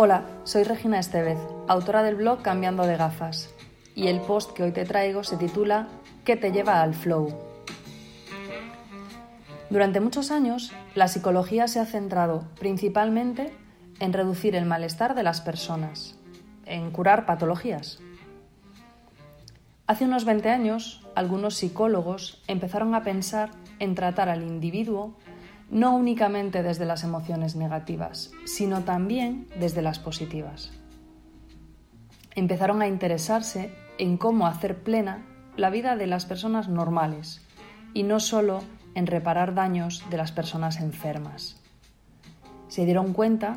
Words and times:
Hola, 0.00 0.22
soy 0.44 0.62
Regina 0.62 1.00
Estevez, 1.00 1.40
autora 1.66 2.04
del 2.04 2.14
blog 2.14 2.40
Cambiando 2.40 2.86
de 2.86 2.96
gafas, 2.96 3.52
y 3.96 4.06
el 4.06 4.20
post 4.20 4.52
que 4.52 4.62
hoy 4.62 4.70
te 4.70 4.84
traigo 4.84 5.24
se 5.24 5.36
titula 5.36 5.88
¿Qué 6.24 6.36
te 6.36 6.52
lleva 6.52 6.82
al 6.82 6.94
flow? 6.94 7.36
Durante 9.70 9.98
muchos 9.98 10.30
años, 10.30 10.72
la 10.94 11.08
psicología 11.08 11.66
se 11.66 11.80
ha 11.80 11.84
centrado 11.84 12.44
principalmente 12.60 13.52
en 13.98 14.12
reducir 14.12 14.54
el 14.54 14.66
malestar 14.66 15.16
de 15.16 15.24
las 15.24 15.40
personas, 15.40 16.16
en 16.64 16.92
curar 16.92 17.26
patologías. 17.26 17.98
Hace 19.88 20.04
unos 20.04 20.24
20 20.24 20.48
años, 20.48 21.04
algunos 21.16 21.56
psicólogos 21.56 22.40
empezaron 22.46 22.94
a 22.94 23.02
pensar 23.02 23.50
en 23.80 23.96
tratar 23.96 24.28
al 24.28 24.44
individuo 24.44 25.16
no 25.70 25.94
únicamente 25.94 26.62
desde 26.62 26.86
las 26.86 27.04
emociones 27.04 27.54
negativas, 27.56 28.30
sino 28.44 28.82
también 28.82 29.46
desde 29.58 29.82
las 29.82 29.98
positivas. 29.98 30.72
Empezaron 32.34 32.80
a 32.82 32.88
interesarse 32.88 33.70
en 33.98 34.16
cómo 34.16 34.46
hacer 34.46 34.82
plena 34.82 35.26
la 35.56 35.70
vida 35.70 35.96
de 35.96 36.06
las 36.06 36.24
personas 36.24 36.68
normales 36.68 37.44
y 37.92 38.04
no 38.04 38.20
solo 38.20 38.62
en 38.94 39.06
reparar 39.06 39.54
daños 39.54 40.04
de 40.10 40.16
las 40.16 40.32
personas 40.32 40.80
enfermas. 40.80 41.60
Se 42.68 42.84
dieron 42.84 43.12
cuenta 43.12 43.56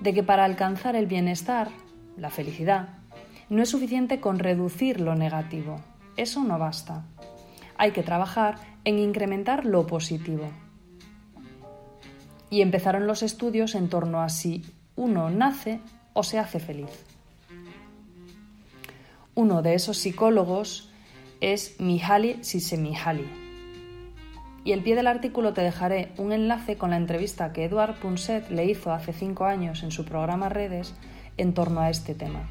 de 0.00 0.14
que 0.14 0.22
para 0.22 0.44
alcanzar 0.44 0.96
el 0.96 1.06
bienestar, 1.06 1.68
la 2.16 2.30
felicidad, 2.30 2.88
no 3.48 3.62
es 3.62 3.68
suficiente 3.68 4.20
con 4.20 4.38
reducir 4.38 5.00
lo 5.00 5.14
negativo. 5.14 5.80
Eso 6.16 6.42
no 6.42 6.58
basta. 6.58 7.04
Hay 7.76 7.92
que 7.92 8.02
trabajar 8.02 8.56
en 8.84 8.98
incrementar 8.98 9.64
lo 9.66 9.86
positivo 9.86 10.50
y 12.54 12.62
empezaron 12.62 13.08
los 13.08 13.24
estudios 13.24 13.74
en 13.74 13.88
torno 13.88 14.22
a 14.22 14.28
si 14.28 14.62
uno 14.94 15.28
nace 15.28 15.80
o 16.12 16.22
se 16.22 16.38
hace 16.38 16.60
feliz. 16.60 17.04
Uno 19.34 19.60
de 19.60 19.74
esos 19.74 19.98
psicólogos 19.98 20.88
es 21.40 21.74
Mihaly 21.80 22.42
Csikszentmihalyi. 22.42 23.26
Y 24.64 24.70
el 24.70 24.84
pie 24.84 24.94
del 24.94 25.08
artículo 25.08 25.52
te 25.52 25.62
dejaré 25.62 26.12
un 26.16 26.30
enlace 26.30 26.76
con 26.76 26.90
la 26.90 26.96
entrevista 26.96 27.52
que 27.52 27.64
Eduard 27.64 27.98
Punset 27.98 28.48
le 28.50 28.66
hizo 28.66 28.92
hace 28.92 29.12
cinco 29.12 29.46
años 29.46 29.82
en 29.82 29.90
su 29.90 30.04
programa 30.04 30.48
Redes 30.48 30.94
en 31.36 31.54
torno 31.54 31.80
a 31.80 31.90
este 31.90 32.14
tema. 32.14 32.48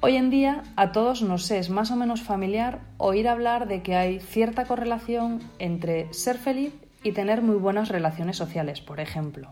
Hoy 0.00 0.16
en 0.16 0.30
día 0.30 0.62
a 0.76 0.92
todos 0.92 1.20
nos 1.20 1.50
es 1.50 1.68
más 1.68 1.90
o 1.90 1.96
menos 1.96 2.22
familiar 2.22 2.80
oír 2.96 3.28
hablar 3.28 3.68
de 3.68 3.82
que 3.82 3.96
hay 3.96 4.18
cierta 4.18 4.64
correlación 4.64 5.40
entre 5.58 6.10
ser 6.14 6.38
feliz 6.38 6.72
y 7.02 7.12
tener 7.12 7.42
muy 7.42 7.56
buenas 7.56 7.88
relaciones 7.88 8.36
sociales, 8.36 8.80
por 8.80 9.00
ejemplo, 9.00 9.48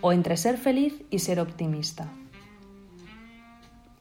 o 0.00 0.12
entre 0.12 0.36
ser 0.36 0.58
feliz 0.58 1.02
y 1.10 1.20
ser 1.20 1.40
optimista. 1.40 2.08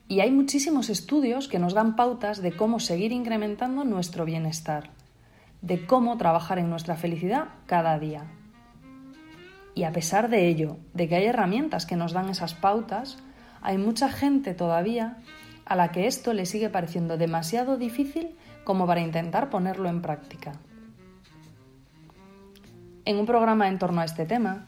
Y 0.09 0.21
hay 0.21 0.31
muchísimos 0.31 0.89
estudios 0.89 1.47
que 1.47 1.59
nos 1.59 1.73
dan 1.73 1.95
pautas 1.95 2.42
de 2.42 2.53
cómo 2.53 2.80
seguir 2.80 3.11
incrementando 3.11 3.83
nuestro 3.83 4.23
bienestar, 4.23 4.89
de 5.61 5.86
cómo 5.86 6.17
trabajar 6.17 6.59
en 6.59 6.69
nuestra 6.69 6.95
felicidad 6.95 7.49
cada 7.65 7.99
día. 7.99 8.25
Y 9.75 9.83
a 9.83 9.92
pesar 9.92 10.30
de 10.30 10.47
ello, 10.47 10.77
de 10.93 11.09
que 11.09 11.15
hay 11.15 11.25
herramientas 11.25 11.86
que 11.86 11.97
nos 11.97 12.13
dan 12.13 12.30
esas 12.30 12.53
pautas, 12.53 13.17
hay 13.61 13.77
mucha 13.77 14.09
gente 14.09 14.53
todavía 14.53 15.17
a 15.65 15.75
la 15.75 15.92
que 15.92 16.08
esto 16.08 16.33
le 16.33 16.45
sigue 16.45 16.69
pareciendo 16.69 17.17
demasiado 17.17 17.77
difícil 17.77 18.36
como 18.63 18.87
para 18.87 19.02
intentar 19.02 19.49
ponerlo 19.49 19.89
en 19.89 20.02
práctica. 20.02 20.53
En 23.07 23.17
un 23.19 23.25
programa 23.25 23.69
en 23.69 23.79
torno 23.79 24.01
a 24.01 24.03
este 24.03 24.25
tema, 24.25 24.65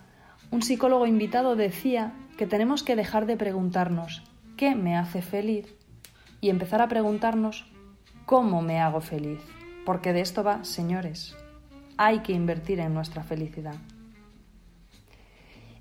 un 0.49 0.61
psicólogo 0.61 1.05
invitado 1.05 1.57
decía 1.57 2.13
que 2.37 2.47
tenemos 2.47 2.83
que 2.83 2.95
dejar 2.95 3.25
de 3.25 3.35
preguntarnos 3.35 4.23
¿qué 4.55 4.75
me 4.75 4.95
hace 4.95 5.21
feliz? 5.21 5.75
y 6.39 6.49
empezar 6.49 6.81
a 6.81 6.87
preguntarnos 6.87 7.69
¿cómo 8.25 8.61
me 8.61 8.79
hago 8.79 9.01
feliz? 9.01 9.41
Porque 9.85 10.13
de 10.13 10.21
esto 10.21 10.41
va, 10.41 10.63
señores. 10.63 11.35
Hay 11.97 12.19
que 12.19 12.31
invertir 12.31 12.79
en 12.79 12.93
nuestra 12.93 13.23
felicidad. 13.23 13.75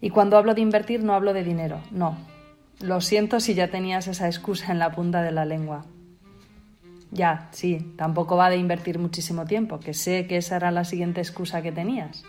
Y 0.00 0.10
cuando 0.10 0.36
hablo 0.36 0.52
de 0.54 0.60
invertir 0.60 1.04
no 1.04 1.14
hablo 1.14 1.34
de 1.34 1.44
dinero, 1.44 1.78
no. 1.92 2.16
Lo 2.80 3.00
siento 3.00 3.38
si 3.38 3.54
ya 3.54 3.70
tenías 3.70 4.08
esa 4.08 4.26
excusa 4.26 4.72
en 4.72 4.80
la 4.80 4.90
punta 4.90 5.22
de 5.22 5.30
la 5.30 5.44
lengua. 5.44 5.84
Ya, 7.12 7.50
sí, 7.52 7.94
tampoco 7.96 8.36
va 8.36 8.50
de 8.50 8.56
invertir 8.56 8.98
muchísimo 8.98 9.44
tiempo, 9.44 9.78
que 9.78 9.94
sé 9.94 10.26
que 10.26 10.38
esa 10.38 10.56
era 10.56 10.72
la 10.72 10.82
siguiente 10.82 11.20
excusa 11.20 11.62
que 11.62 11.70
tenías. 11.70 12.24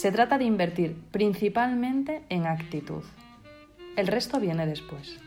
Se 0.00 0.10
trata 0.10 0.38
de 0.38 0.44
invertir 0.44 0.96
principalmente 1.10 2.22
en 2.30 2.46
actitud. 2.46 3.02
El 3.96 4.06
resto 4.06 4.40
viene 4.40 4.64
después. 4.64 5.18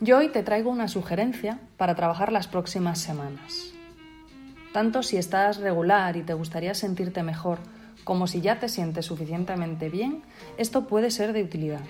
Yo 0.00 0.16
hoy 0.16 0.30
te 0.30 0.42
traigo 0.42 0.70
una 0.70 0.88
sugerencia 0.88 1.58
para 1.76 1.94
trabajar 1.94 2.32
las 2.32 2.48
próximas 2.48 2.98
semanas. 2.98 3.74
Tanto 4.72 5.02
si 5.02 5.18
estás 5.18 5.58
regular 5.58 6.16
y 6.16 6.22
te 6.22 6.32
gustaría 6.32 6.72
sentirte 6.72 7.22
mejor, 7.22 7.58
como 8.04 8.26
si 8.26 8.40
ya 8.40 8.58
te 8.58 8.70
sientes 8.70 9.04
suficientemente 9.04 9.90
bien, 9.90 10.22
esto 10.56 10.86
puede 10.86 11.10
ser 11.10 11.34
de 11.34 11.42
utilidad. 11.42 11.84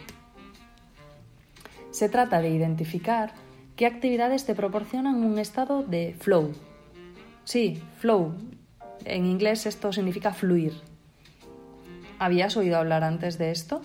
Se 1.93 2.09
trata 2.09 2.41
de 2.41 2.51
identificar 2.51 3.35
qué 3.77 3.87
actividades 3.87 4.47
te 4.47 4.57
proporcionan 4.57 5.23
un 5.23 5.39
estado 5.39 5.85
de 5.85 6.17
flow. 6.19 6.51
Sí, 7.45 7.81
flow, 7.99 8.35
en 9.05 9.27
inglés 9.27 9.67
esto 9.67 9.93
significa 9.93 10.33
fluir. 10.33 10.75
¿Habías 12.19 12.57
oído 12.57 12.79
hablar 12.79 13.05
antes 13.05 13.39
de 13.39 13.51
esto? 13.51 13.83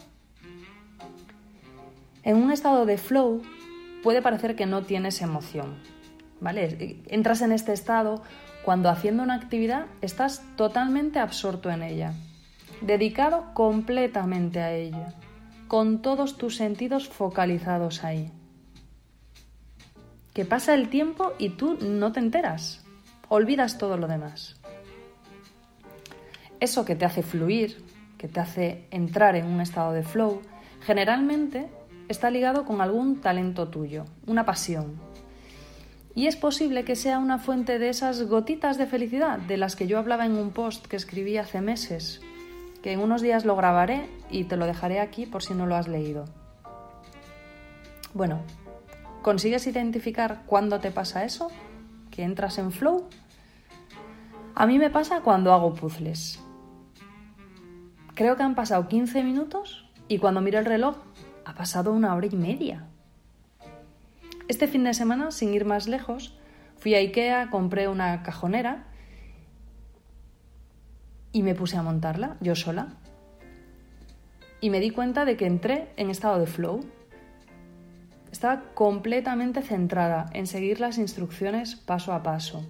En 2.23 2.35
un 2.38 2.51
estado 2.51 2.85
de 2.85 2.97
flow 2.97 3.41
puede 4.03 4.22
parecer 4.22 4.55
que 4.55 4.66
no 4.66 4.83
tienes 4.83 5.22
emoción, 5.22 5.78
¿vale? 6.39 7.01
Entras 7.07 7.41
en 7.41 7.51
este 7.51 7.73
estado 7.73 8.22
cuando 8.63 8.89
haciendo 8.89 9.23
una 9.23 9.35
actividad 9.35 9.85
estás 10.01 10.44
totalmente 10.55 11.19
absorto 11.19 11.72
en 11.72 11.84
ella, 11.84 12.13
dedicado 12.81 13.53
completamente 13.53 14.59
a 14.59 14.73
ella, 14.73 15.13
con 15.67 16.01
todos 16.01 16.38
tus 16.38 16.57
sentidos 16.57 17.07
focalizados 17.07 18.03
ahí. 18.03 18.31
Que 20.34 20.45
pasa 20.45 20.75
el 20.75 20.89
tiempo 20.89 21.34
y 21.39 21.49
tú 21.49 21.78
no 21.81 22.11
te 22.11 22.19
enteras, 22.19 22.85
olvidas 23.29 23.78
todo 23.78 23.97
lo 23.97 24.07
demás 24.07 24.57
eso 26.59 26.85
que 26.85 26.95
te 26.95 27.06
hace 27.06 27.23
fluir, 27.23 27.84
que 28.18 28.28
te 28.28 28.40
hace 28.40 28.88
entrar 28.91 29.35
en 29.35 29.45
un 29.45 29.62
estado 29.62 29.94
de 29.94 30.03
flow, 30.03 30.41
generalmente 30.81 31.68
está 32.07 32.29
ligado 32.29 32.66
con 32.66 32.81
algún 32.81 33.22
talento 33.22 33.68
tuyo, 33.68 34.06
una 34.25 34.45
pasión. 34.45 35.00
Y 36.16 36.25
es 36.25 36.35
posible 36.35 36.84
que 36.84 36.96
sea 36.96 37.19
una 37.19 37.38
fuente 37.38 37.78
de 37.78 37.90
esas 37.90 38.23
gotitas 38.23 38.78
de 38.78 38.88
felicidad 38.88 39.38
de 39.38 39.57
las 39.57 39.75
que 39.75 39.85
yo 39.85 40.00
hablaba 40.00 40.25
en 40.25 40.35
un 40.35 40.50
post 40.50 40.88
que 40.88 40.96
escribí 40.96 41.38
hace 41.38 41.62
meses, 41.62 42.22
que 42.81 42.91
en 42.91 43.01
unos 43.01 43.22
días 43.22 43.46
lo 43.46 43.55
grabaré 43.55 44.09
y 44.32 44.46
te 44.46 44.58
lo 44.58 44.66
dejaré 44.66 44.99
aquí 44.99 45.26
por 45.26 45.43
si 45.43 45.53
no 45.53 45.67
lo 45.67 45.76
has 45.76 45.87
leído. 45.87 46.26
Bueno, 48.14 48.41
¿consigues 49.22 49.67
identificar 49.67 50.41
cuándo 50.47 50.79
te 50.79 50.90
pasa 50.90 51.23
eso? 51.23 51.52
¿Que 52.09 52.23
entras 52.23 52.58
en 52.58 52.72
flow? 52.72 53.08
A 54.55 54.66
mí 54.66 54.79
me 54.79 54.90
pasa 54.90 55.22
cuando 55.22 55.53
hago 55.53 55.76
puzzles. 55.76 56.40
Creo 58.17 58.35
que 58.35 58.41
han 58.41 58.55
pasado 58.55 58.87
15 58.87 59.23
minutos 59.23 59.85
y 60.08 60.17
cuando 60.17 60.41
miro 60.41 60.58
el 60.58 60.66
reloj 60.66 60.97
ha 61.46 61.53
pasado 61.53 61.93
una 61.93 62.16
hora 62.16 62.25
y 62.25 62.35
media. 62.35 62.87
Este 64.47 64.66
fin 64.66 64.84
de 64.85 64.96
semana, 64.96 65.29
sin 65.29 65.53
ir 65.53 65.66
más 65.66 65.87
lejos, 65.87 66.35
fui 66.78 66.96
a 66.96 66.97
Ikea, 66.97 67.52
compré 67.52 67.87
una 67.87 68.23
cajonera 68.23 68.87
y 71.31 71.43
me 71.43 71.53
puse 71.53 71.78
a 71.78 71.84
montarla 71.84 72.37
yo 72.41 72.55
sola. 72.55 72.87
Y 74.61 74.72
me 74.72 74.79
di 74.79 74.90
cuenta 74.90 75.23
de 75.23 75.37
que 75.37 75.46
entré 75.46 75.93
en 75.96 76.09
estado 76.09 76.40
de 76.40 76.47
flow. 76.47 76.79
Estaba 78.31 78.63
completamente 78.73 79.61
centrada 79.61 80.25
en 80.34 80.47
seguir 80.47 80.79
las 80.79 80.97
instrucciones 80.97 81.75
paso 81.75 82.13
a 82.13 82.23
paso, 82.23 82.66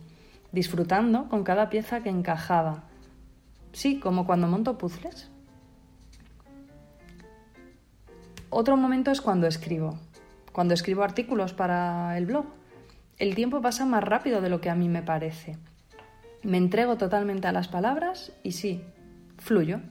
disfrutando 0.52 1.30
con 1.30 1.46
cada 1.46 1.70
pieza 1.70 2.04
que 2.04 2.10
encajaba. 2.10 2.84
Sí, 3.72 4.02
como 4.02 4.26
cuando 4.26 4.50
monto 4.50 4.78
puzzles 4.78 5.32
Otro 8.50 8.78
momento 8.78 9.12
es 9.12 9.22
cuando 9.22 9.48
escribo, 9.48 10.00
cuando 10.54 10.74
escribo 10.74 11.04
artículos 11.04 11.54
para 11.54 12.18
el 12.18 12.26
blog. 12.26 12.46
El 13.18 13.36
tiempo 13.36 13.62
pasa 13.62 13.86
más 13.86 14.04
rápido 14.04 14.42
de 14.42 14.50
lo 14.50 14.62
que 14.62 14.70
a 14.70 14.76
mí 14.76 14.88
me 14.88 15.02
parece. 15.02 15.58
Me 16.44 16.58
entrego 16.58 16.98
totalmente 16.98 17.48
a 17.48 17.52
las 17.52 17.68
palabras 17.68 18.32
y 18.44 18.54
sí, 18.54 18.84
fluyo. 19.38 19.82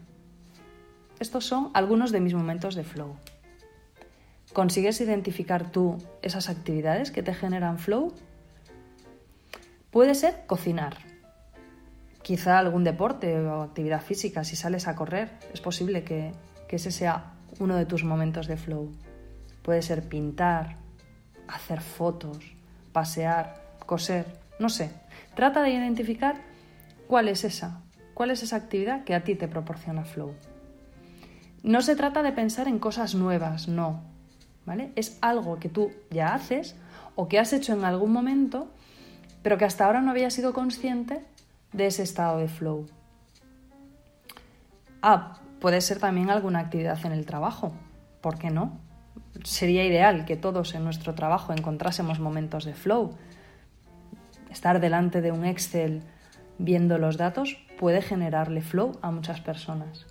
Estos 1.20 1.44
son 1.44 1.70
algunos 1.74 2.12
de 2.12 2.20
mis 2.20 2.34
momentos 2.34 2.74
de 2.74 2.84
flow. 2.84 3.16
¿Consigues 4.52 5.00
identificar 5.00 5.70
tú 5.70 5.98
esas 6.22 6.48
actividades 6.48 7.10
que 7.10 7.22
te 7.22 7.34
generan 7.34 7.78
flow? 7.78 8.14
Puede 9.90 10.14
ser 10.14 10.44
cocinar, 10.46 10.96
quizá 12.22 12.58
algún 12.58 12.84
deporte 12.84 13.38
o 13.40 13.62
actividad 13.62 14.02
física, 14.02 14.44
si 14.44 14.56
sales 14.56 14.88
a 14.88 14.96
correr, 14.96 15.30
es 15.52 15.60
posible 15.60 16.04
que, 16.04 16.32
que 16.68 16.76
ese 16.76 16.90
sea 16.90 17.35
uno 17.58 17.76
de 17.76 17.86
tus 17.86 18.04
momentos 18.04 18.46
de 18.46 18.56
flow. 18.56 18.92
Puede 19.62 19.82
ser 19.82 20.08
pintar, 20.08 20.76
hacer 21.48 21.80
fotos, 21.80 22.38
pasear, 22.92 23.62
coser, 23.84 24.26
no 24.58 24.68
sé. 24.68 24.90
Trata 25.34 25.62
de 25.62 25.70
identificar 25.70 26.36
cuál 27.06 27.28
es 27.28 27.44
esa, 27.44 27.80
cuál 28.14 28.30
es 28.30 28.42
esa 28.42 28.56
actividad 28.56 29.04
que 29.04 29.14
a 29.14 29.24
ti 29.24 29.34
te 29.34 29.48
proporciona 29.48 30.04
flow. 30.04 30.34
No 31.62 31.82
se 31.82 31.96
trata 31.96 32.22
de 32.22 32.32
pensar 32.32 32.68
en 32.68 32.78
cosas 32.78 33.14
nuevas, 33.14 33.68
no. 33.68 34.02
¿Vale? 34.64 34.92
Es 34.96 35.18
algo 35.20 35.58
que 35.58 35.68
tú 35.68 35.92
ya 36.10 36.34
haces 36.34 36.74
o 37.14 37.28
que 37.28 37.38
has 37.38 37.52
hecho 37.52 37.72
en 37.72 37.84
algún 37.84 38.12
momento, 38.12 38.68
pero 39.42 39.58
que 39.58 39.64
hasta 39.64 39.86
ahora 39.86 40.00
no 40.00 40.10
habías 40.10 40.34
sido 40.34 40.52
consciente 40.52 41.24
de 41.72 41.86
ese 41.86 42.02
estado 42.02 42.38
de 42.38 42.48
flow. 42.48 42.86
Ah, 45.02 45.38
puede 45.60 45.80
ser 45.80 45.98
también 45.98 46.30
alguna 46.30 46.60
actividad 46.60 47.04
en 47.04 47.12
el 47.12 47.26
trabajo. 47.26 47.72
¿Por 48.20 48.38
qué 48.38 48.50
no? 48.50 48.80
Sería 49.44 49.84
ideal 49.84 50.24
que 50.24 50.36
todos 50.36 50.74
en 50.74 50.84
nuestro 50.84 51.14
trabajo 51.14 51.52
encontrásemos 51.52 52.20
momentos 52.20 52.64
de 52.64 52.74
flow. 52.74 53.16
Estar 54.50 54.80
delante 54.80 55.20
de 55.20 55.32
un 55.32 55.44
Excel 55.44 56.02
viendo 56.58 56.98
los 56.98 57.16
datos 57.16 57.58
puede 57.78 58.02
generarle 58.02 58.62
flow 58.62 58.98
a 59.02 59.10
muchas 59.10 59.40
personas. 59.40 60.06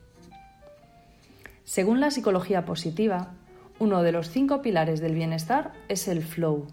Según 1.63 1.99
la 1.99 2.11
psicología 2.11 2.63
positiva, 2.65 3.33
uno 3.79 4.03
de 4.03 4.11
los 4.11 4.29
cinco 4.29 4.61
pilares 4.61 5.01
del 5.01 5.15
bienestar 5.15 5.73
es 5.89 6.07
el 6.07 6.21
flow. 6.23 6.67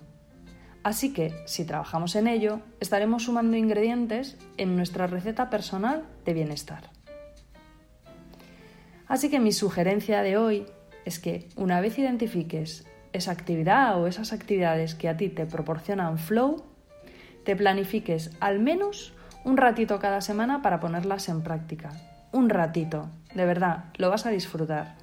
Así 0.85 1.13
que, 1.13 1.33
si 1.47 1.65
trabajamos 1.65 2.15
en 2.17 2.27
ello, 2.27 2.61
estaremos 2.81 3.25
sumando 3.25 3.57
ingredientes 3.57 4.37
en 4.57 4.77
nuestra 4.77 5.07
receta 5.07 5.49
personal 5.49 6.05
de 6.25 6.35
bienestar. 6.35 6.91
Así 9.13 9.29
que 9.29 9.41
mi 9.41 9.53
sugerencia 9.53 10.23
de 10.23 10.39
hoy 10.39 10.65
es 11.05 11.19
que 11.19 11.47
una 11.55 11.83
vez 11.83 11.99
identifiques 11.99 12.87
esa 13.13 13.31
actividad 13.31 14.01
o 14.01 14.07
esas 14.07 14.33
actividades 14.33 14.95
que 14.95 15.07
a 15.11 15.19
ti 15.19 15.29
te 15.29 15.45
proporcionan 15.45 16.17
flow, 16.17 16.65
te 17.45 17.55
planifiques 17.55 18.31
al 18.41 18.59
menos 18.59 19.13
un 19.45 19.59
ratito 19.59 19.99
cada 19.99 20.23
semana 20.23 20.63
para 20.63 20.81
ponerlas 20.81 21.29
en 21.29 21.43
práctica. 21.43 21.91
Un 22.33 22.49
ratito, 22.49 23.11
de 23.35 23.45
verdad, 23.45 23.85
lo 23.99 24.09
vas 24.09 24.25
a 24.25 24.31
disfrutar. 24.31 24.95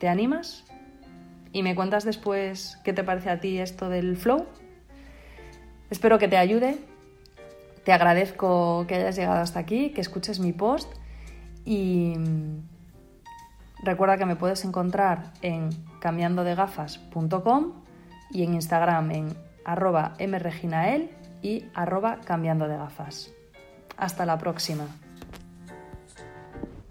¿Te 0.00 0.08
animas? 0.08 0.64
¿Y 1.52 1.62
me 1.62 1.76
cuentas 1.76 2.04
después 2.04 2.76
qué 2.82 2.92
te 2.92 3.04
parece 3.04 3.30
a 3.30 3.38
ti 3.38 3.58
esto 3.58 3.88
del 3.88 4.16
flow? 4.16 4.46
Espero 5.90 6.18
que 6.18 6.26
te 6.26 6.38
ayude. 6.38 6.80
Te 7.84 7.92
agradezco 7.92 8.84
que 8.88 8.96
hayas 8.96 9.14
llegado 9.14 9.40
hasta 9.40 9.60
aquí, 9.60 9.90
que 9.90 10.00
escuches 10.00 10.40
mi 10.40 10.52
post 10.52 10.92
y 11.64 12.14
recuerda 13.82 14.18
que 14.18 14.26
me 14.26 14.36
puedes 14.36 14.64
encontrar 14.64 15.32
en 15.42 15.70
cambiandodegafas.com 16.00 17.72
y 18.30 18.44
en 18.44 18.54
Instagram 18.54 19.10
en 19.10 19.36
arroba 19.64 20.14
y 21.42 21.64
arroba 21.74 22.20
cambiando 22.24 22.68
de 22.68 22.76
gafas. 22.76 23.32
Hasta 23.96 24.26
la 24.26 24.38
próxima. 24.38 24.86